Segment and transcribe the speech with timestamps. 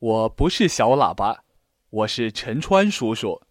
[0.00, 1.44] 我不是小喇叭，
[1.90, 3.42] 我是陈川叔叔。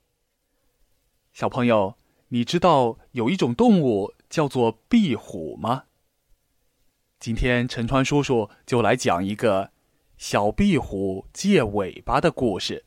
[1.31, 1.95] 小朋友，
[2.30, 5.84] 你知道有一种动物叫做壁虎吗？
[7.20, 9.70] 今天陈川叔叔就来讲一个
[10.17, 12.84] 小壁虎借尾巴的故事。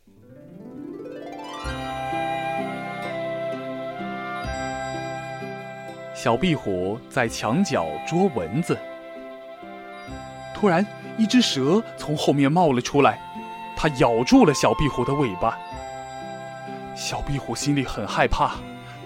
[6.13, 8.77] 小壁虎在墙角捉蚊子，
[10.53, 10.85] 突然
[11.17, 13.21] 一只蛇从后面冒了出来，
[13.83, 15.59] 它咬住了小壁虎的尾巴。
[16.95, 18.53] 小壁虎心里很害怕，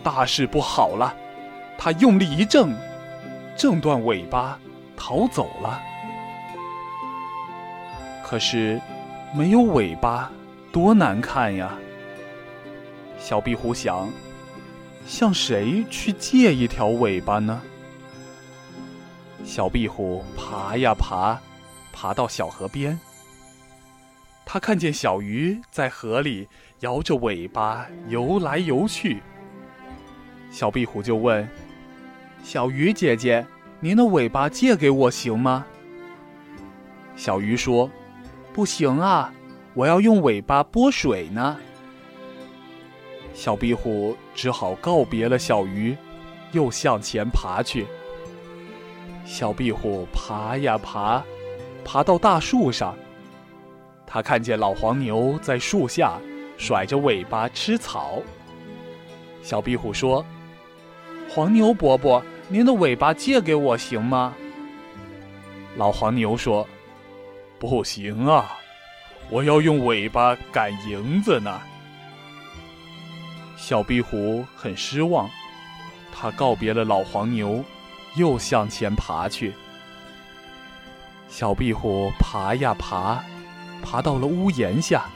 [0.03, 1.17] 大事不好了！
[1.79, 2.77] 它用力一挣，
[3.57, 4.59] 挣断尾巴，
[4.95, 5.81] 逃走了。
[8.23, 8.79] 可是，
[9.35, 10.31] 没有尾巴，
[10.71, 11.73] 多难看呀！
[13.19, 14.07] 小壁虎想。
[15.07, 17.63] 向谁去借一条尾巴呢？
[19.43, 21.41] 小壁虎爬呀爬，
[21.95, 23.01] 爬到小河边。
[24.49, 26.49] 他看见小鱼在河里
[26.81, 29.21] 摇着尾巴游来游去。
[30.51, 31.47] 小壁虎就问
[32.45, 33.45] ：“小鱼姐姐，
[33.81, 35.67] 您的尾巴借给我行吗？”
[37.17, 37.91] 小鱼说
[38.55, 39.35] ：“不行啊，
[39.75, 41.59] 我要用尾巴拨水呢。”
[43.35, 45.97] 小壁虎只好告别了小鱼，
[46.53, 47.85] 又向前爬去。
[49.25, 51.23] 小壁虎爬呀爬，
[51.85, 52.97] 爬到大树上，
[54.07, 56.19] 他看见老黄牛在树下
[56.57, 58.23] 甩着尾巴吃草。
[59.43, 60.25] 小壁虎说
[61.29, 64.35] ：“黄牛伯伯，您的尾巴借给我行吗？”
[65.77, 66.67] 老黄牛说
[67.59, 68.57] ：“不行啊，
[69.31, 71.61] 我要用尾巴赶蝇子呢。”
[73.59, 75.29] 小壁虎很失望，
[76.13, 77.63] 他告别了老黄牛，
[78.15, 79.53] 又向前爬去。
[81.29, 83.23] 小壁虎爬呀爬，
[83.83, 85.07] 爬到了屋檐下。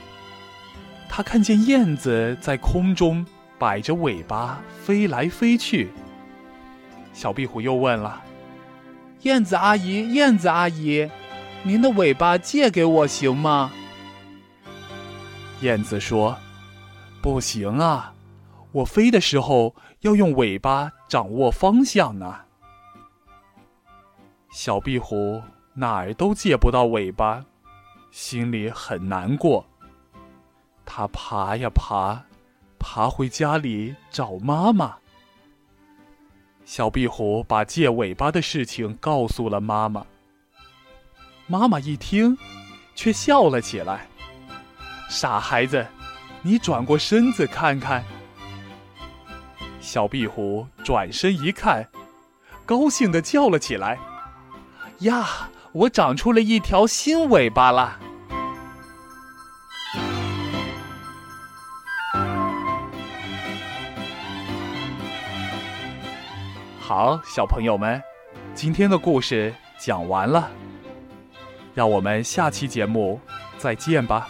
[1.09, 3.25] 他看见燕子在空中
[3.59, 5.91] 摆着尾巴飞来飞去。
[7.13, 8.23] 小壁虎又问了
[9.23, 11.09] ：“燕子阿姨，燕子阿姨，
[11.63, 13.71] 您的尾巴借给我行吗？”
[15.61, 16.37] 燕子说
[17.21, 18.13] ：“不行啊。”
[18.71, 22.33] 我飞的时候要用尾巴掌握方向呢。
[24.53, 25.41] 小壁虎
[25.73, 27.43] 哪儿都借不到尾巴，
[28.11, 29.65] 心里很难过。
[30.85, 32.21] 它爬呀爬，
[32.77, 34.95] 爬回家里找妈妈。
[36.65, 40.05] 小壁虎把借尾巴的事情告诉了妈妈。
[41.47, 42.37] 妈妈一听，
[42.95, 44.07] 却笑了起来
[45.09, 45.85] ：“傻孩子，
[46.41, 48.03] 你转过身子看看。”
[49.81, 51.85] 小壁虎转身一看，
[52.65, 53.97] 高兴的叫了起来
[54.99, 57.97] ：“呀，我长出了一条新尾巴啦！”
[66.79, 68.03] 好，小朋友们，
[68.53, 70.51] 今天的故事讲完了，
[71.73, 73.17] 让我们下期节目
[73.57, 74.27] 再见吧。